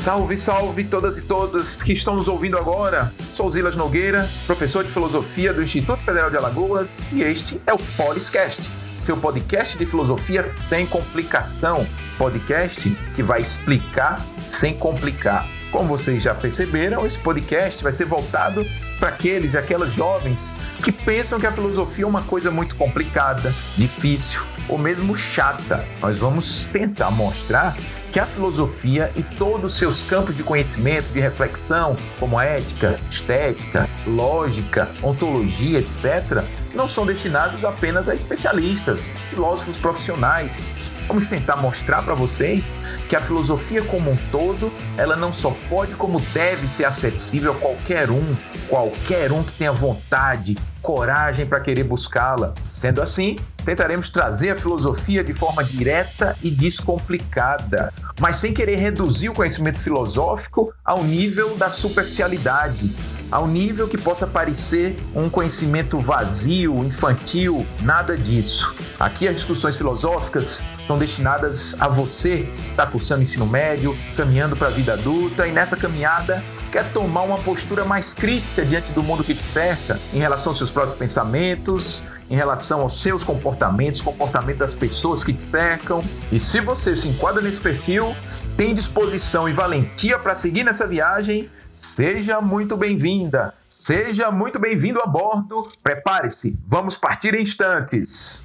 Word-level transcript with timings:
Salve, 0.00 0.34
salve 0.34 0.84
todas 0.84 1.18
e 1.18 1.20
todos 1.20 1.82
que 1.82 1.92
estão 1.92 2.16
nos 2.16 2.26
ouvindo 2.26 2.56
agora. 2.56 3.12
Sou 3.28 3.50
Zilas 3.50 3.76
Nogueira, 3.76 4.26
professor 4.46 4.82
de 4.82 4.88
filosofia 4.88 5.52
do 5.52 5.62
Instituto 5.62 6.00
Federal 6.00 6.30
de 6.30 6.38
Alagoas 6.38 7.04
e 7.12 7.20
este 7.20 7.60
é 7.66 7.74
o 7.74 7.78
Poliscast, 7.98 8.70
seu 8.96 9.14
podcast 9.18 9.76
de 9.76 9.84
filosofia 9.84 10.42
sem 10.42 10.86
complicação. 10.86 11.86
Podcast 12.16 12.88
que 13.14 13.22
vai 13.22 13.42
explicar 13.42 14.24
sem 14.42 14.72
complicar. 14.72 15.46
Como 15.70 15.86
vocês 15.86 16.22
já 16.22 16.34
perceberam, 16.34 17.04
esse 17.04 17.18
podcast 17.18 17.82
vai 17.82 17.92
ser 17.92 18.06
voltado 18.06 18.64
para 18.98 19.10
aqueles 19.10 19.52
e 19.52 19.58
aquelas 19.58 19.92
jovens 19.92 20.56
que 20.82 20.90
pensam 20.90 21.38
que 21.38 21.46
a 21.46 21.52
filosofia 21.52 22.06
é 22.06 22.08
uma 22.08 22.22
coisa 22.22 22.50
muito 22.50 22.74
complicada, 22.74 23.54
difícil 23.76 24.40
ou 24.66 24.78
mesmo 24.78 25.14
chata. 25.14 25.86
Nós 26.00 26.16
vamos 26.16 26.64
tentar 26.64 27.10
mostrar 27.10 27.76
que 28.12 28.18
a 28.18 28.26
filosofia 28.26 29.12
e 29.14 29.22
todos 29.22 29.72
os 29.72 29.78
seus 29.78 30.02
campos 30.02 30.36
de 30.36 30.42
conhecimento, 30.42 31.06
de 31.12 31.20
reflexão, 31.20 31.96
como 32.18 32.40
ética, 32.40 32.98
estética, 33.08 33.88
lógica, 34.06 34.88
ontologia, 35.02 35.78
etc., 35.78 36.44
não 36.74 36.88
são 36.88 37.06
destinados 37.06 37.64
apenas 37.64 38.08
a 38.08 38.14
especialistas, 38.14 39.14
filósofos 39.30 39.78
profissionais, 39.78 40.89
Vamos 41.10 41.26
tentar 41.26 41.56
mostrar 41.56 42.02
para 42.02 42.14
vocês 42.14 42.72
que 43.08 43.16
a 43.16 43.20
filosofia 43.20 43.82
como 43.82 44.12
um 44.12 44.16
todo, 44.30 44.72
ela 44.96 45.16
não 45.16 45.32
só 45.32 45.50
pode 45.68 45.96
como 45.96 46.20
deve 46.32 46.68
ser 46.68 46.84
acessível 46.84 47.50
a 47.50 47.56
qualquer 47.56 48.08
um, 48.12 48.36
qualquer 48.68 49.32
um 49.32 49.42
que 49.42 49.52
tenha 49.54 49.72
vontade, 49.72 50.56
coragem 50.80 51.44
para 51.44 51.58
querer 51.58 51.82
buscá-la. 51.82 52.54
Sendo 52.68 53.02
assim, 53.02 53.36
tentaremos 53.64 54.08
trazer 54.08 54.50
a 54.50 54.54
filosofia 54.54 55.24
de 55.24 55.34
forma 55.34 55.64
direta 55.64 56.36
e 56.40 56.48
descomplicada, 56.48 57.92
mas 58.20 58.36
sem 58.36 58.54
querer 58.54 58.76
reduzir 58.76 59.30
o 59.30 59.34
conhecimento 59.34 59.80
filosófico 59.80 60.72
ao 60.84 61.02
nível 61.02 61.56
da 61.56 61.68
superficialidade, 61.68 62.94
ao 63.30 63.46
nível 63.46 63.88
que 63.88 63.96
possa 63.96 64.26
parecer 64.26 64.98
um 65.14 65.30
conhecimento 65.30 65.98
vazio, 65.98 66.84
infantil, 66.84 67.66
nada 67.82 68.16
disso. 68.16 68.74
Aqui 68.98 69.28
as 69.28 69.36
discussões 69.36 69.76
filosóficas 69.76 70.62
são 70.86 70.98
destinadas 70.98 71.76
a 71.80 71.88
você 71.88 72.48
que 72.56 72.70
está 72.70 72.86
cursando 72.86 73.22
ensino 73.22 73.46
médio, 73.46 73.96
caminhando 74.16 74.56
para 74.56 74.68
a 74.68 74.70
vida 74.70 74.94
adulta 74.94 75.46
e 75.46 75.52
nessa 75.52 75.76
caminhada 75.76 76.42
quer 76.70 76.84
tomar 76.92 77.22
uma 77.22 77.38
postura 77.38 77.84
mais 77.84 78.14
crítica 78.14 78.64
diante 78.64 78.92
do 78.92 79.02
mundo 79.02 79.24
que 79.24 79.34
te 79.34 79.42
cerca, 79.42 79.98
em 80.12 80.18
relação 80.18 80.50
aos 80.50 80.58
seus 80.58 80.70
próprios 80.70 80.96
pensamentos, 80.96 82.08
em 82.30 82.36
relação 82.36 82.82
aos 82.82 83.02
seus 83.02 83.24
comportamentos, 83.24 84.00
comportamento 84.00 84.58
das 84.58 84.72
pessoas 84.72 85.24
que 85.24 85.32
te 85.32 85.40
cercam. 85.40 86.00
E 86.30 86.38
se 86.38 86.60
você 86.60 86.94
se 86.94 87.08
enquadra 87.08 87.42
nesse 87.42 87.60
perfil, 87.60 88.14
tem 88.56 88.72
disposição 88.72 89.48
e 89.48 89.52
valentia 89.52 90.16
para 90.16 90.34
seguir 90.36 90.62
nessa 90.62 90.86
viagem, 90.86 91.50
Seja 91.72 92.40
muito 92.40 92.76
bem-vinda, 92.76 93.54
seja 93.64 94.32
muito 94.32 94.58
bem-vindo 94.58 95.00
a 95.00 95.06
bordo. 95.06 95.68
Prepare-se, 95.84 96.60
vamos 96.66 96.96
partir 96.96 97.32
em 97.32 97.42
instantes. 97.42 98.42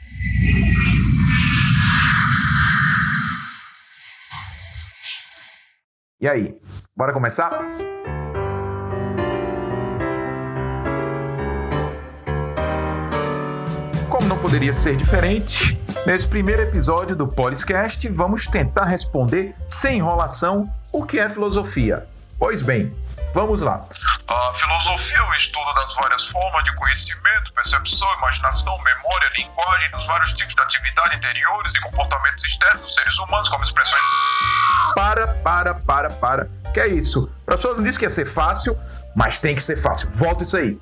E 6.22 6.28
aí, 6.28 6.56
bora 6.96 7.12
começar? 7.12 7.50
Como 14.08 14.28
não 14.28 14.38
poderia 14.38 14.72
ser 14.72 14.96
diferente, 14.96 15.82
nesse 16.06 16.28
primeiro 16.28 16.62
episódio 16.62 17.16
do 17.16 17.28
Poliscast, 17.28 18.08
vamos 18.08 18.46
tentar 18.46 18.86
responder 18.86 19.56
sem 19.64 19.98
enrolação 19.98 20.72
o 20.94 21.04
que 21.04 21.18
é 21.18 21.28
filosofia. 21.28 22.08
Pois 22.38 22.62
bem, 22.62 22.94
vamos 23.36 23.60
lá. 23.60 23.86
A 24.28 24.54
filosofia 24.54 25.18
é 25.18 25.22
o 25.22 25.34
estudo 25.34 25.74
das 25.74 25.94
várias 25.94 26.26
formas 26.28 26.64
de 26.64 26.74
conhecimento, 26.78 27.52
percepção, 27.54 28.08
imaginação, 28.18 28.82
memória, 28.82 29.30
linguagem, 29.38 29.92
dos 29.92 30.08
vários 30.08 30.34
tipos 30.34 30.56
de 30.56 30.62
atividade 30.62 31.18
interiores 31.18 31.76
e 31.76 31.82
comportamentos 31.82 32.46
externos 32.46 32.82
dos 32.82 32.96
seres 32.96 33.20
humanos, 33.20 33.50
como 33.50 33.62
expressões. 33.62 34.02
Para, 34.96 35.28
para, 35.28 35.76
para, 35.76 36.10
para. 36.12 36.50
Que 36.74 36.80
é 36.80 36.88
isso? 36.88 37.26
O 37.26 37.46
professor 37.46 37.76
não 37.76 37.84
disse 37.84 38.00
que 38.00 38.06
ia 38.06 38.10
ser 38.10 38.26
fácil, 38.26 38.80
mas 39.14 39.38
tem 39.38 39.54
que 39.54 39.62
ser 39.62 39.76
fácil. 39.76 40.10
Volta 40.14 40.46
isso 40.46 40.56
aí. 40.56 40.80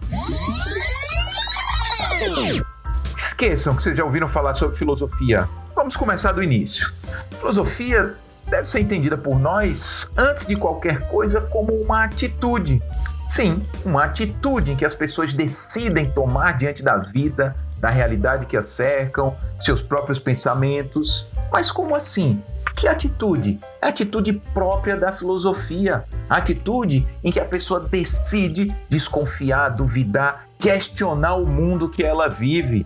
Esqueçam 3.18 3.75
que 3.75 3.81
vocês 3.81 3.97
já 3.97 4.03
ouviram 4.03 4.28
falar 4.28 4.53
sobre 4.53 4.78
filosofia. 4.78 5.50
Vamos 5.75 5.97
começar 5.97 6.31
do 6.34 6.44
início. 6.44 6.94
Filosofia 7.40 8.16
deve 8.47 8.67
ser 8.67 8.79
entendida 8.79 9.17
por 9.17 9.39
nós, 9.39 10.09
antes 10.17 10.45
de 10.45 10.55
qualquer 10.55 11.07
coisa, 11.09 11.41
como 11.41 11.73
uma 11.73 12.03
atitude. 12.03 12.81
Sim, 13.29 13.65
uma 13.83 14.03
atitude 14.03 14.71
em 14.71 14.75
que 14.75 14.85
as 14.85 14.93
pessoas 14.93 15.33
decidem 15.33 16.11
tomar 16.11 16.55
diante 16.55 16.83
da 16.83 16.97
vida, 16.97 17.55
da 17.79 17.89
realidade 17.89 18.45
que 18.45 18.55
as 18.55 18.67
cercam, 18.67 19.35
seus 19.59 19.81
próprios 19.81 20.19
pensamentos. 20.19 21.31
Mas 21.51 21.71
como 21.71 21.95
assim? 21.95 22.41
Que 22.75 22.87
atitude? 22.87 23.59
É 23.81 23.87
a 23.87 23.89
atitude 23.89 24.33
própria 24.53 24.95
da 24.95 25.11
filosofia. 25.11 26.05
A 26.29 26.37
atitude 26.37 27.05
em 27.23 27.31
que 27.31 27.39
a 27.39 27.45
pessoa 27.45 27.79
decide 27.79 28.73
desconfiar, 28.87 29.69
duvidar, 29.69 30.47
questionar 30.57 31.35
o 31.35 31.45
mundo 31.45 31.89
que 31.89 32.03
ela 32.03 32.29
vive. 32.29 32.85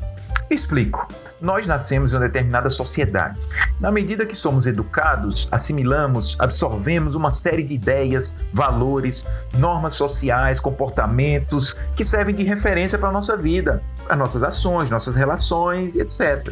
Explico. 0.50 1.08
Nós 1.40 1.68
nascemos 1.68 2.12
em 2.12 2.16
uma 2.16 2.22
determinada 2.22 2.70
sociedade. 2.70 3.48
Na 3.80 3.92
medida 3.92 4.26
que 4.26 4.36
somos 4.36 4.66
educados, 4.66 5.48
assimilamos, 5.52 6.36
absorvemos 6.40 7.14
uma 7.14 7.30
série 7.30 7.64
de 7.64 7.76
ideias, 7.76 8.40
valores, 8.52 9.28
normas 9.56 9.94
sociais, 9.94 10.60
comportamentos 10.60 11.74
que 11.96 12.04
servem 12.04 12.34
de 12.34 12.44
referência 12.44 12.98
para 12.98 13.10
a 13.10 13.12
nossa 13.12 13.38
vida, 13.38 13.84
para 14.06 14.16
nossas 14.16 14.42
ações, 14.42 14.90
nossas 14.90 15.14
relações, 15.14 15.96
etc. 15.96 16.52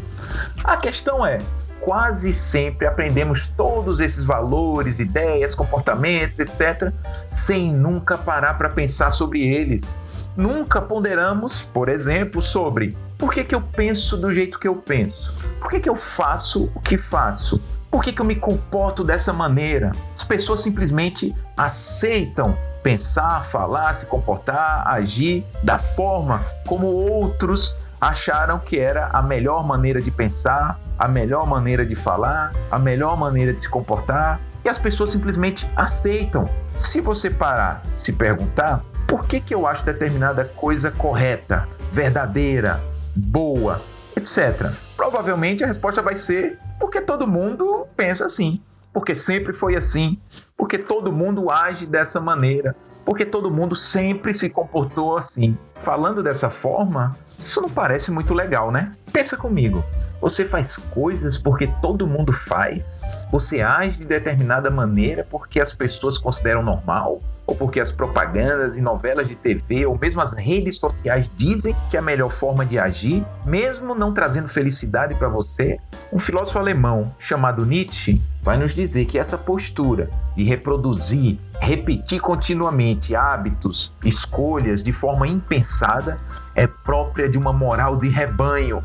A 0.63 0.78
questão 0.78 1.25
é, 1.25 1.40
quase 1.81 2.31
sempre 2.31 2.85
aprendemos 2.85 3.47
todos 3.47 4.00
esses 4.00 4.23
valores, 4.23 5.00
ideias, 5.00 5.56
comportamentos, 5.56 6.38
etc., 6.38 6.91
sem 7.28 7.73
nunca 7.73 8.19
parar 8.19 8.56
para 8.56 8.69
pensar 8.69 9.09
sobre 9.09 9.41
eles. 9.41 10.07
Nunca 10.38 10.81
ponderamos, 10.81 11.63
por 11.63 11.90
exemplo, 11.90 12.41
sobre 12.41 12.96
por 13.18 13.34
que, 13.34 13.44
que 13.44 13.56
eu 13.56 13.62
penso 13.62 14.18
do 14.18 14.31
jeito 14.31 14.59
que 14.59 14.68
eu 14.68 14.76
penso? 14.76 15.44
Por 15.59 15.70
que, 15.70 15.80
que 15.80 15.90
eu 15.90 15.96
faço 15.96 16.72
o 16.76 16.80
que 16.80 16.98
faço? 16.98 17.64
Por 17.90 18.03
que, 18.03 18.12
que 18.12 18.22
eu 18.22 18.26
me 18.26 18.36
comporto 18.36 19.03
dessa 19.03 19.31
maneira? 19.31 19.92
As 20.14 20.24
pessoas 20.24 20.62
simplesmente 20.62 21.34
aceitam 21.56 22.58
pensar, 22.84 23.44
falar, 23.46 23.94
se 23.94 24.06
comportar, 24.06 24.86
agir 24.88 25.46
da 25.64 25.80
forma 25.80 26.44
como 26.68 26.88
outros 26.88 27.86
acharam 28.00 28.59
que 28.59 28.78
era 28.78 29.08
a 29.08 29.22
melhor 29.22 29.66
maneira 29.66 30.02
de 30.02 30.12
pensar, 30.12 30.80
a 31.00 31.08
melhor 31.08 31.47
maneira 31.47 31.86
de 31.86 31.96
falar, 31.96 32.52
a 32.70 32.78
melhor 32.78 33.18
maneira 33.18 33.53
de 33.53 33.62
se 33.62 33.70
comportar. 33.70 34.40
E 34.64 34.70
as 34.70 34.78
pessoas 34.78 35.12
simplesmente 35.12 35.68
aceitam. 35.76 36.50
Se 36.76 37.00
você 37.00 37.30
parar, 37.30 37.82
se 37.94 38.14
perguntar, 38.14 38.84
por 39.08 39.26
que, 39.26 39.40
que 39.40 39.56
eu 39.56 39.66
acho 39.66 39.86
determinada 39.86 40.44
coisa 40.44 40.92
correta, 40.92 41.68
verdadeira, 41.92 42.84
boa, 43.16 43.81
etc. 44.16 44.72
Provavelmente 44.96 45.64
a 45.64 45.68
resposta 45.68 46.02
vai 46.02 46.16
ser 46.16 46.59
porque 46.80 47.02
todo 47.02 47.28
mundo 47.28 47.88
pensa 47.96 48.26
assim, 48.26 48.62
porque 48.94 49.16
sempre 49.16 49.53
foi 49.53 49.76
assim, 49.76 50.20
porque 50.57 50.77
todo 50.77 51.11
mundo 51.11 51.51
age 51.51 51.85
dessa 51.85 52.19
maneira, 52.19 52.75
porque 53.05 53.25
todo 53.25 53.51
mundo 53.51 53.75
sempre 53.75 54.33
se 54.33 54.49
comportou 54.49 55.17
assim. 55.17 55.57
Falando 55.75 56.23
dessa 56.23 56.49
forma, 56.49 57.16
isso 57.38 57.61
não 57.61 57.69
parece 57.69 58.09
muito 58.09 58.34
legal, 58.34 58.72
né? 58.72 58.91
Pensa 59.11 59.35
comigo. 59.35 59.84
Você 60.22 60.46
faz 60.46 60.78
coisas 60.78 61.37
porque 61.37 61.67
todo 61.81 62.07
mundo 62.07 62.31
faz? 62.31 63.02
Você 63.31 63.61
age 63.61 63.99
de 63.99 64.05
determinada 64.05 64.72
maneira 64.72 65.28
porque 65.29 65.59
as 65.59 65.73
pessoas 65.73 66.17
consideram 66.17 66.63
normal? 66.63 67.19
ou 67.47 67.55
porque 67.55 67.79
as 67.79 67.91
propagandas 67.91 68.78
e 68.78 68.81
novelas 68.81 69.28
de 69.28 69.35
TV 69.35 69.85
ou 69.85 69.97
mesmo 69.97 70.22
as 70.22 70.34
redes 70.34 70.78
sociais 70.78 71.29
dizem 71.35 71.75
que 71.90 71.97
é 71.97 71.99
a 71.99 72.03
melhor 72.03 72.31
forma 72.31 72.66
de 72.66 72.79
agir, 72.79 73.25
mesmo 73.46 73.93
não 73.93 74.13
trazendo 74.13 74.47
felicidade 74.47 75.16
para 75.16 75.28
você? 75.28 75.78
Um 76.11 76.19
filósofo 76.19 76.58
alemão 76.58 77.13
chamado 77.19 77.66
Nietzsche 77.66 78.22
vai 78.41 78.58
nos 78.58 78.73
dizer 78.73 79.05
que 79.05 79.17
essa 79.17 79.37
postura 79.37 80.09
de 80.35 80.43
reproduzir, 80.46 81.38
repetir 81.59 82.22
continuamente 82.22 83.16
hábitos, 83.16 83.96
escolhas 84.06 84.84
de 84.84 84.94
forma 84.94 85.28
impensada 85.28 86.20
é 86.56 86.66
própria 86.66 87.28
de 87.28 87.38
uma 87.38 87.52
moral 87.52 87.97
de 87.97 88.08
rebanho 88.08 88.82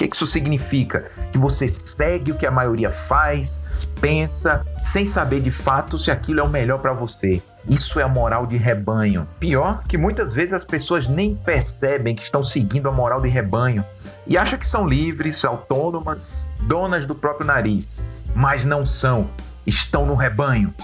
que, 0.00 0.08
que 0.08 0.16
isso 0.16 0.26
significa? 0.26 1.10
Que 1.30 1.36
você 1.36 1.68
segue 1.68 2.32
o 2.32 2.34
que 2.34 2.46
a 2.46 2.50
maioria 2.50 2.90
faz, 2.90 3.68
pensa, 4.00 4.64
sem 4.78 5.04
saber 5.04 5.40
de 5.40 5.50
fato 5.50 5.98
se 5.98 6.10
aquilo 6.10 6.40
é 6.40 6.42
o 6.42 6.48
melhor 6.48 6.78
para 6.78 6.94
você. 6.94 7.42
Isso 7.68 8.00
é 8.00 8.02
a 8.02 8.08
moral 8.08 8.46
de 8.46 8.56
rebanho. 8.56 9.26
Pior 9.38 9.82
que 9.86 9.98
muitas 9.98 10.32
vezes 10.32 10.54
as 10.54 10.64
pessoas 10.64 11.06
nem 11.06 11.34
percebem 11.34 12.16
que 12.16 12.22
estão 12.22 12.42
seguindo 12.42 12.88
a 12.88 12.92
moral 12.92 13.20
de 13.20 13.28
rebanho 13.28 13.84
e 14.26 14.38
acham 14.38 14.58
que 14.58 14.66
são 14.66 14.88
livres, 14.88 15.44
autônomas, 15.44 16.54
donas 16.62 17.04
do 17.04 17.14
próprio 17.14 17.46
nariz. 17.46 18.08
Mas 18.40 18.64
não 18.64 18.86
são, 18.86 19.28
estão 19.66 20.06
no 20.06 20.14
rebanho. 20.14 20.74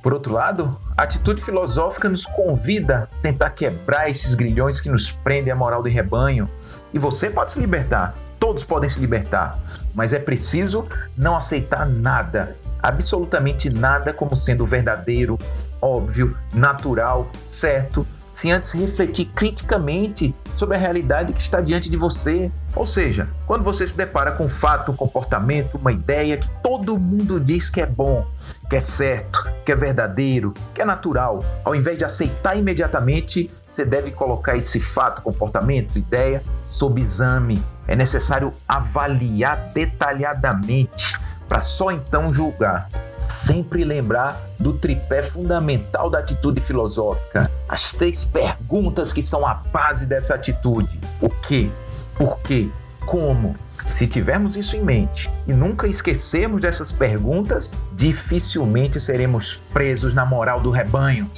Por 0.00 0.12
outro 0.12 0.32
lado, 0.32 0.80
a 0.96 1.02
atitude 1.02 1.42
filosófica 1.42 2.08
nos 2.08 2.24
convida 2.26 3.08
a 3.10 3.22
tentar 3.22 3.50
quebrar 3.50 4.08
esses 4.08 4.36
grilhões 4.36 4.80
que 4.80 4.88
nos 4.88 5.10
prendem 5.10 5.52
à 5.52 5.56
moral 5.56 5.82
de 5.82 5.90
rebanho. 5.90 6.48
E 6.94 6.98
você 6.98 7.28
pode 7.28 7.50
se 7.50 7.58
libertar, 7.58 8.14
todos 8.38 8.62
podem 8.62 8.88
se 8.88 9.00
libertar, 9.00 9.58
mas 9.96 10.12
é 10.12 10.20
preciso 10.20 10.86
não 11.16 11.34
aceitar 11.34 11.86
nada, 11.86 12.56
absolutamente 12.80 13.68
nada, 13.68 14.12
como 14.12 14.36
sendo 14.36 14.64
verdadeiro, 14.64 15.36
óbvio, 15.80 16.38
natural, 16.54 17.28
certo, 17.42 18.06
sem 18.30 18.52
antes 18.52 18.70
refletir 18.70 19.26
criticamente 19.34 20.32
sobre 20.56 20.76
a 20.76 20.80
realidade 20.80 21.32
que 21.32 21.40
está 21.40 21.60
diante 21.60 21.90
de 21.90 21.96
você. 21.96 22.50
Ou 22.74 22.86
seja, 22.86 23.28
quando 23.46 23.62
você 23.62 23.86
se 23.86 23.96
depara 23.96 24.32
com 24.32 24.44
um 24.44 24.48
fato, 24.48 24.92
um 24.92 24.96
comportamento, 24.96 25.76
uma 25.76 25.92
ideia 25.92 26.36
que 26.36 26.48
todo 26.62 26.98
mundo 26.98 27.38
diz 27.38 27.68
que 27.68 27.80
é 27.80 27.86
bom, 27.86 28.26
que 28.68 28.76
é 28.76 28.80
certo, 28.80 29.50
que 29.64 29.72
é 29.72 29.76
verdadeiro, 29.76 30.54
que 30.74 30.80
é 30.80 30.84
natural, 30.84 31.44
ao 31.64 31.74
invés 31.74 31.98
de 31.98 32.04
aceitar 32.04 32.56
imediatamente, 32.56 33.50
você 33.66 33.84
deve 33.84 34.10
colocar 34.10 34.56
esse 34.56 34.80
fato, 34.80 35.22
comportamento, 35.22 35.98
ideia 35.98 36.42
sob 36.64 37.00
exame. 37.00 37.62
É 37.86 37.96
necessário 37.96 38.54
avaliar 38.66 39.72
detalhadamente 39.74 41.14
para 41.52 41.60
só 41.60 41.90
então 41.90 42.32
julgar. 42.32 42.88
Sempre 43.18 43.84
lembrar 43.84 44.40
do 44.58 44.72
tripé 44.72 45.22
fundamental 45.22 46.08
da 46.08 46.20
atitude 46.20 46.62
filosófica. 46.62 47.50
As 47.68 47.92
três 47.92 48.24
perguntas 48.24 49.12
que 49.12 49.20
são 49.20 49.46
a 49.46 49.52
base 49.52 50.06
dessa 50.06 50.34
atitude: 50.34 50.98
o 51.20 51.28
que, 51.28 51.70
por 52.14 52.38
quê, 52.38 52.70
como. 53.04 53.54
Se 53.86 54.06
tivermos 54.06 54.56
isso 54.56 54.76
em 54.76 54.82
mente 54.82 55.28
e 55.46 55.52
nunca 55.52 55.86
esquecermos 55.86 56.62
dessas 56.62 56.90
perguntas, 56.90 57.74
dificilmente 57.92 58.98
seremos 58.98 59.56
presos 59.74 60.14
na 60.14 60.24
moral 60.24 60.58
do 60.58 60.70
rebanho. 60.70 61.30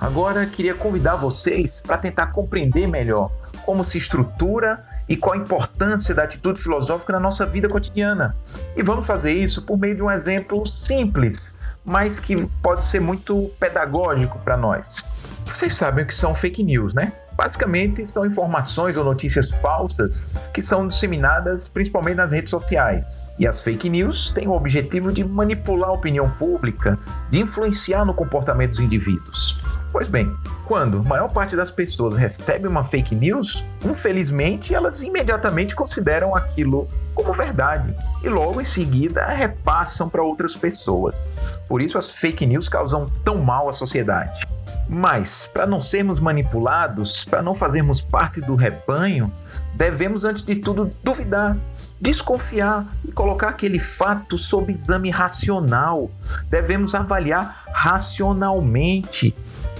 Agora 0.00 0.46
queria 0.46 0.74
convidar 0.74 1.16
vocês 1.16 1.80
para 1.80 1.98
tentar 1.98 2.26
compreender 2.26 2.86
melhor 2.86 3.32
como 3.66 3.82
se 3.82 3.98
estrutura 3.98 4.84
e 5.08 5.16
qual 5.16 5.34
a 5.34 5.38
importância 5.38 6.14
da 6.14 6.22
atitude 6.22 6.60
filosófica 6.60 7.12
na 7.12 7.20
nossa 7.20 7.44
vida 7.46 7.68
cotidiana. 7.68 8.36
E 8.76 8.82
vamos 8.82 9.06
fazer 9.06 9.32
isso 9.32 9.62
por 9.62 9.78
meio 9.78 9.94
de 9.94 10.02
um 10.02 10.10
exemplo 10.10 10.64
simples, 10.66 11.60
mas 11.84 12.18
que 12.18 12.46
pode 12.62 12.84
ser 12.84 13.00
muito 13.00 13.50
pedagógico 13.58 14.38
para 14.38 14.56
nós. 14.56 15.12
Vocês 15.46 15.74
sabem 15.74 16.04
o 16.04 16.06
que 16.06 16.14
são 16.14 16.34
fake 16.34 16.62
news, 16.62 16.94
né? 16.94 17.12
Basicamente, 17.36 18.06
são 18.06 18.24
informações 18.24 18.96
ou 18.96 19.04
notícias 19.04 19.50
falsas 19.50 20.34
que 20.52 20.62
são 20.62 20.86
disseminadas 20.86 21.68
principalmente 21.68 22.16
nas 22.16 22.30
redes 22.30 22.50
sociais. 22.50 23.28
E 23.38 23.46
as 23.46 23.60
fake 23.60 23.90
news 23.90 24.30
têm 24.30 24.46
o 24.46 24.52
objetivo 24.52 25.12
de 25.12 25.24
manipular 25.24 25.90
a 25.90 25.92
opinião 25.92 26.30
pública, 26.30 26.98
de 27.30 27.40
influenciar 27.40 28.04
no 28.04 28.14
comportamento 28.14 28.70
dos 28.70 28.80
indivíduos. 28.80 29.60
Pois 29.94 30.08
bem, 30.08 30.36
quando 30.66 30.98
a 30.98 31.02
maior 31.02 31.28
parte 31.28 31.54
das 31.54 31.70
pessoas 31.70 32.16
recebe 32.16 32.66
uma 32.66 32.82
fake 32.82 33.14
news, 33.14 33.64
infelizmente 33.84 34.74
elas 34.74 35.04
imediatamente 35.04 35.76
consideram 35.76 36.34
aquilo 36.34 36.88
como 37.14 37.32
verdade 37.32 37.94
e 38.20 38.28
logo 38.28 38.60
em 38.60 38.64
seguida 38.64 39.24
repassam 39.26 40.08
para 40.08 40.20
outras 40.20 40.56
pessoas. 40.56 41.38
Por 41.68 41.80
isso 41.80 41.96
as 41.96 42.10
fake 42.10 42.44
news 42.44 42.68
causam 42.68 43.06
tão 43.24 43.36
mal 43.36 43.68
à 43.68 43.72
sociedade. 43.72 44.44
Mas, 44.88 45.46
para 45.46 45.64
não 45.64 45.80
sermos 45.80 46.18
manipulados, 46.18 47.24
para 47.24 47.40
não 47.40 47.54
fazermos 47.54 48.00
parte 48.00 48.40
do 48.40 48.56
rebanho, 48.56 49.32
devemos, 49.74 50.24
antes 50.24 50.42
de 50.42 50.56
tudo, 50.56 50.90
duvidar, 51.04 51.56
desconfiar 52.00 52.84
e 53.04 53.12
colocar 53.12 53.50
aquele 53.50 53.78
fato 53.78 54.36
sob 54.36 54.72
exame 54.72 55.08
racional. 55.08 56.10
Devemos 56.50 56.96
avaliar 56.96 57.62
racionalmente. 57.72 59.34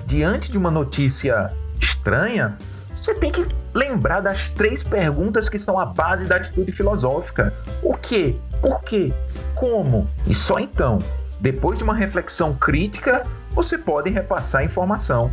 Diante 0.06 0.50
de 0.50 0.58
uma 0.58 0.70
notícia 0.70 1.52
estranha, 1.80 2.56
você 2.92 3.14
tem 3.14 3.32
que 3.32 3.46
lembrar 3.74 4.20
das 4.20 4.48
três 4.48 4.82
perguntas 4.82 5.48
que 5.48 5.58
são 5.58 5.78
a 5.78 5.86
base 5.86 6.26
da 6.26 6.36
atitude 6.36 6.72
filosófica: 6.72 7.52
o 7.82 7.94
que, 7.94 8.38
por 8.60 8.82
quê, 8.82 9.12
como? 9.54 10.08
E 10.26 10.34
só 10.34 10.58
então, 10.58 10.98
depois 11.40 11.78
de 11.78 11.84
uma 11.84 11.94
reflexão 11.94 12.54
crítica, 12.54 13.26
você 13.50 13.76
pode 13.78 14.10
repassar 14.10 14.60
a 14.60 14.64
informação. 14.64 15.30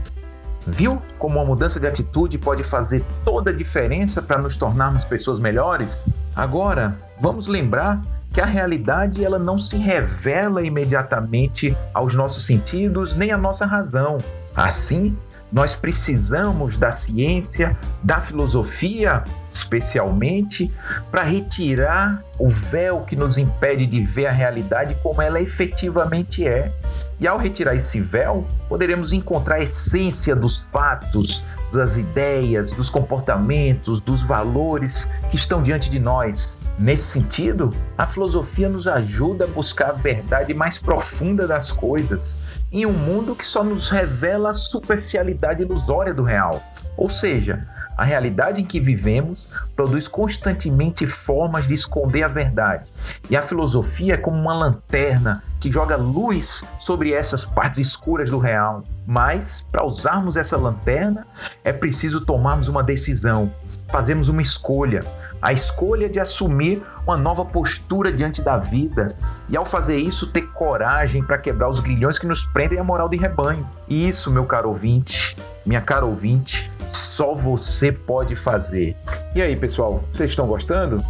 Viu 0.65 1.01
como 1.18 1.39
uma 1.39 1.45
mudança 1.45 1.79
de 1.79 1.88
atitude 1.88 2.38
pode 2.38 2.63
fazer 2.63 3.03
toda 3.23 3.50
a 3.50 3.53
diferença 3.53 4.21
para 4.21 4.39
nos 4.39 4.56
tornarmos 4.56 5.03
pessoas 5.03 5.39
melhores? 5.39 6.07
Agora, 6.35 6.95
vamos 7.19 7.47
lembrar 7.47 8.00
que 8.31 8.39
a 8.39 8.45
realidade 8.45 9.25
ela 9.25 9.39
não 9.39 9.57
se 9.57 9.75
revela 9.77 10.63
imediatamente 10.63 11.75
aos 11.94 12.15
nossos 12.15 12.45
sentidos 12.45 13.15
nem 13.15 13.31
à 13.31 13.38
nossa 13.38 13.65
razão. 13.65 14.18
Assim, 14.56 15.15
nós 15.51 15.75
precisamos 15.75 16.77
da 16.77 16.92
ciência, 16.92 17.77
da 18.01 18.21
filosofia, 18.21 19.24
especialmente, 19.50 20.71
para 21.12 21.24
retirar 21.24 22.24
o 22.39 22.50
véu 22.50 23.01
que 23.01 23.18
nos 23.18 23.38
impede 23.38 23.86
de 23.86 24.01
ver 24.01 24.27
a 24.27 24.31
realidade 24.31 24.95
como 25.03 25.21
ela 25.21 25.42
efetivamente 25.42 26.48
é. 26.48 26.71
E 27.19 27.27
ao 27.27 27.38
retirar 27.38 27.75
esse 27.75 28.00
véu, 28.00 28.48
poderemos 28.69 29.12
encontrar 29.12 29.56
a 29.56 29.59
essência 29.59 30.36
dos 30.36 30.71
fatos, 30.71 31.44
das 31.71 31.97
ideias, 31.97 32.71
dos 32.71 32.89
comportamentos, 32.89 34.00
dos 34.00 34.24
valores 34.24 35.13
que 35.30 35.36
estão 35.36 35.62
diante 35.62 35.89
de 35.89 36.00
nós. 36.00 36.62
Nesse 36.80 37.04
sentido, 37.04 37.74
a 37.97 38.07
filosofia 38.07 38.69
nos 38.69 38.88
ajuda 38.88 39.44
a 39.44 39.47
buscar 39.47 39.89
a 39.89 39.94
verdade 39.94 40.54
mais 40.54 40.77
profunda 40.77 41.45
das 41.45 41.71
coisas 41.71 42.50
em 42.71 42.85
um 42.85 42.94
mundo 42.94 43.35
que 43.35 43.45
só 43.45 43.63
nos 43.63 43.89
revela 43.89 44.51
a 44.51 44.53
superficialidade 44.53 45.62
ilusória 45.62 46.13
do 46.13 46.23
real. 46.23 46.63
Ou 46.95 47.09
seja, 47.09 47.68
a 47.97 48.03
realidade 48.03 48.62
em 48.62 48.65
que 48.65 48.79
vivemos 48.79 49.50
produz 49.75 50.07
constantemente 50.07 51.06
formas 51.06 51.68
de 51.68 51.73
esconder 51.73 52.23
a 52.23 52.27
verdade. 52.27 52.88
E 53.29 53.35
a 53.35 53.41
filosofia 53.41 54.13
é 54.13 54.18
como 54.18 54.38
uma 54.38 54.53
lanterna 54.53 55.44
que 55.59 55.71
joga 55.71 55.95
luz 55.95 56.63
sobre 56.79 57.13
essas 57.13 57.44
partes 57.44 57.79
escuras 57.79 58.29
do 58.29 58.39
real. 58.39 58.83
Mas, 59.06 59.65
para 59.71 59.85
usarmos 59.85 60.38
essa 60.38 60.57
lanterna, 60.57 61.27
é 61.63 61.73
preciso 61.73 62.21
tomarmos 62.21 62.68
uma 62.68 62.83
decisão, 62.83 63.51
fazermos 63.90 64.30
uma 64.30 64.42
escolha 64.42 65.01
a 65.42 65.51
escolha 65.51 66.07
de 66.07 66.19
assumir 66.19 66.83
uma 67.06 67.18
nova 67.18 67.44
postura 67.44 68.12
diante 68.12 68.42
da 68.42 68.58
vida 68.58 69.08
e, 69.50 69.58
ao 69.58 69.66
fazer 69.66 69.98
isso, 69.98 70.28
ter 70.28 70.44
coragem 70.54 71.24
para 71.24 71.38
quebrar 71.38 71.70
os 71.70 71.80
grilhões 71.80 72.20
que 72.20 72.28
nos 72.28 72.46
prendem 72.46 72.80
à 72.80 72.84
moral 72.84 73.10
de 73.10 73.18
rebanho. 73.18 73.68
E 73.88 74.08
isso, 74.08 74.31
meu 74.31 74.46
caro 74.46 74.70
ouvinte, 74.70 75.36
minha 75.66 75.81
cara 75.81 76.06
ouvinte, 76.06 76.72
só 76.88 77.34
você 77.34 77.92
pode 77.92 78.36
fazer. 78.36 78.96
E 79.36 79.42
aí, 79.42 79.56
pessoal, 79.56 80.04
vocês 80.14 80.30
estão 80.30 80.48
gostando? 80.48 81.04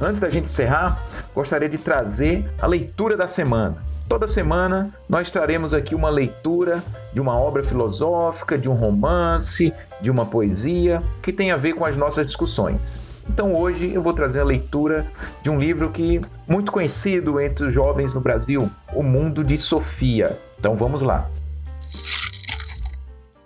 Antes 0.00 0.20
da 0.20 0.28
gente 0.28 0.46
encerrar, 0.46 0.98
gostaria 1.34 1.68
de 1.68 1.78
trazer 1.78 2.48
a 2.60 2.66
leitura 2.66 3.16
da 3.16 3.28
semana. 3.28 3.76
Toda 4.08 4.28
semana 4.28 4.92
nós 5.08 5.30
traremos 5.30 5.72
aqui 5.72 5.94
uma 5.94 6.10
leitura 6.10 6.82
de 7.12 7.20
uma 7.20 7.38
obra 7.38 7.64
filosófica, 7.64 8.58
de 8.58 8.68
um 8.68 8.74
romance, 8.74 9.72
de 10.00 10.10
uma 10.10 10.26
poesia 10.26 11.02
que 11.22 11.32
tem 11.32 11.50
a 11.50 11.56
ver 11.56 11.72
com 11.72 11.84
as 11.84 11.96
nossas 11.96 12.26
discussões. 12.26 13.13
Então 13.28 13.54
hoje 13.54 13.92
eu 13.92 14.02
vou 14.02 14.12
trazer 14.12 14.40
a 14.40 14.44
leitura 14.44 15.06
de 15.42 15.50
um 15.50 15.58
livro 15.58 15.90
que 15.90 16.20
muito 16.46 16.70
conhecido 16.70 17.40
entre 17.40 17.66
os 17.66 17.74
jovens 17.74 18.14
no 18.14 18.20
Brasil, 18.20 18.70
O 18.92 19.02
Mundo 19.02 19.42
de 19.42 19.56
Sofia. 19.56 20.38
Então 20.58 20.76
vamos 20.76 21.02
lá. 21.02 21.28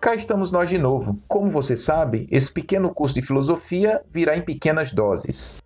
Cá 0.00 0.14
estamos 0.14 0.50
nós 0.50 0.68
de 0.68 0.78
novo. 0.78 1.18
Como 1.26 1.50
você 1.50 1.76
sabe, 1.76 2.28
esse 2.30 2.52
pequeno 2.52 2.92
curso 2.94 3.14
de 3.14 3.22
filosofia 3.22 4.00
virá 4.10 4.36
em 4.36 4.42
pequenas 4.42 4.92
doses. 4.92 5.58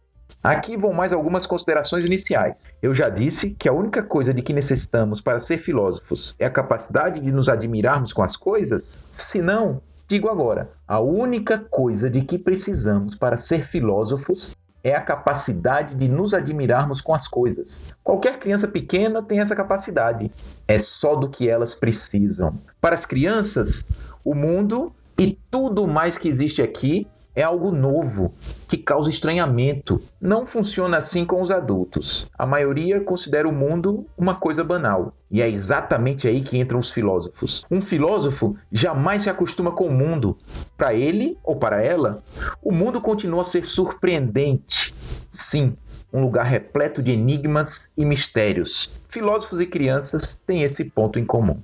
Aqui 0.42 0.76
vão 0.76 0.92
mais 0.92 1.12
algumas 1.12 1.46
considerações 1.46 2.04
iniciais. 2.04 2.64
Eu 2.82 2.92
já 2.92 3.08
disse 3.08 3.50
que 3.50 3.68
a 3.68 3.72
única 3.72 4.02
coisa 4.02 4.34
de 4.34 4.42
que 4.42 4.52
necessitamos 4.52 5.20
para 5.20 5.38
ser 5.38 5.58
filósofos 5.58 6.34
é 6.36 6.46
a 6.46 6.50
capacidade 6.50 7.20
de 7.20 7.30
nos 7.30 7.48
admirarmos 7.48 8.12
com 8.12 8.22
as 8.22 8.36
coisas? 8.36 8.98
Se 9.08 9.40
não, 9.40 9.80
Digo 10.12 10.28
agora, 10.28 10.70
a 10.86 11.00
única 11.00 11.56
coisa 11.56 12.10
de 12.10 12.20
que 12.20 12.36
precisamos 12.36 13.14
para 13.14 13.34
ser 13.34 13.62
filósofos 13.62 14.54
é 14.84 14.94
a 14.94 15.00
capacidade 15.00 15.94
de 15.94 16.06
nos 16.06 16.34
admirarmos 16.34 17.00
com 17.00 17.14
as 17.14 17.26
coisas. 17.26 17.94
Qualquer 18.04 18.38
criança 18.38 18.68
pequena 18.68 19.22
tem 19.22 19.40
essa 19.40 19.56
capacidade. 19.56 20.30
É 20.68 20.78
só 20.78 21.16
do 21.16 21.30
que 21.30 21.48
elas 21.48 21.74
precisam. 21.74 22.60
Para 22.78 22.94
as 22.94 23.06
crianças, 23.06 23.94
o 24.22 24.34
mundo 24.34 24.94
e 25.18 25.38
tudo 25.50 25.86
mais 25.86 26.18
que 26.18 26.28
existe 26.28 26.60
aqui 26.60 27.06
é 27.34 27.42
algo 27.42 27.70
novo, 27.70 28.32
que 28.68 28.76
causa 28.76 29.10
estranhamento. 29.10 30.02
Não 30.20 30.46
funciona 30.46 30.98
assim 30.98 31.24
com 31.24 31.40
os 31.40 31.50
adultos. 31.50 32.30
A 32.38 32.44
maioria 32.44 33.00
considera 33.00 33.48
o 33.48 33.52
mundo 33.52 34.06
uma 34.16 34.34
coisa 34.34 34.62
banal. 34.62 35.14
E 35.30 35.40
é 35.40 35.48
exatamente 35.48 36.28
aí 36.28 36.42
que 36.42 36.58
entram 36.58 36.78
os 36.78 36.90
filósofos. 36.90 37.64
Um 37.70 37.80
filósofo 37.80 38.56
jamais 38.70 39.22
se 39.22 39.30
acostuma 39.30 39.72
com 39.72 39.86
o 39.86 39.92
mundo. 39.92 40.36
Para 40.76 40.92
ele 40.92 41.38
ou 41.42 41.56
para 41.56 41.82
ela, 41.82 42.22
o 42.62 42.70
mundo 42.70 43.00
continua 43.00 43.42
a 43.42 43.46
ser 43.46 43.64
surpreendente. 43.64 44.94
Sim, 45.30 45.74
um 46.12 46.20
lugar 46.20 46.44
repleto 46.44 47.02
de 47.02 47.12
enigmas 47.12 47.94
e 47.96 48.04
mistérios. 48.04 49.00
Filósofos 49.08 49.60
e 49.60 49.66
crianças 49.66 50.36
têm 50.36 50.62
esse 50.62 50.90
ponto 50.90 51.18
em 51.18 51.24
comum. 51.24 51.58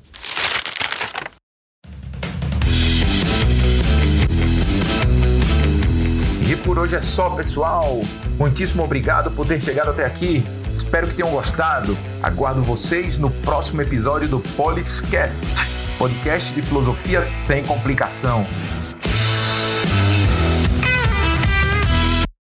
Por 6.58 6.78
hoje 6.78 6.94
é 6.94 7.00
só, 7.00 7.30
pessoal. 7.30 8.00
Muitíssimo 8.38 8.82
obrigado 8.82 9.30
por 9.30 9.46
ter 9.46 9.60
chegado 9.60 9.90
até 9.90 10.04
aqui. 10.04 10.44
Espero 10.72 11.06
que 11.06 11.14
tenham 11.14 11.30
gostado. 11.30 11.96
Aguardo 12.22 12.62
vocês 12.62 13.18
no 13.18 13.30
próximo 13.30 13.82
episódio 13.82 14.28
do 14.28 14.40
Poliscast, 14.56 15.66
podcast 15.98 16.54
de 16.54 16.62
filosofia 16.62 17.22
sem 17.22 17.64
complicação. 17.64 18.46